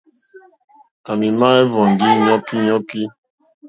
À 1.09 1.11
mì 1.19 1.27
má 1.39 1.47
ɛ̀hwɔ̀ndí 1.59 2.07
nɔ́kínɔ́kí. 2.25 3.01